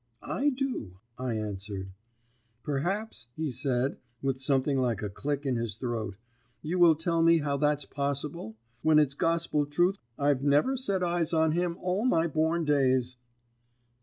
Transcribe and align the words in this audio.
"'I 0.23 0.49
do,' 0.57 0.99
I 1.19 1.35
answered. 1.35 1.91
"'Perhaps,' 2.63 3.27
he 3.35 3.51
said, 3.51 3.97
with 4.19 4.41
something 4.41 4.79
like 4.79 5.03
a 5.03 5.11
click 5.11 5.45
in 5.45 5.57
his 5.57 5.75
throat, 5.75 6.15
'you 6.63 6.79
will 6.79 6.95
tell 6.95 7.21
me 7.21 7.37
how 7.37 7.55
that's 7.55 7.85
possible, 7.85 8.55
when 8.81 8.97
it's 8.97 9.13
gospel 9.13 9.67
truth 9.67 9.99
I've 10.17 10.41
never 10.41 10.75
set 10.75 11.03
eyes 11.03 11.33
on 11.33 11.51
him 11.51 11.77
all 11.79 12.05
my 12.07 12.25
born 12.25 12.65
days.' 12.65 13.17